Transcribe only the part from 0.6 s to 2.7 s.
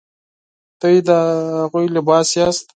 تاسو د هغوی لباس یاست.